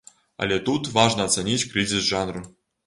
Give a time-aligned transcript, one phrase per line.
[0.45, 2.49] Але тут важна ацаніць крызіс жанру.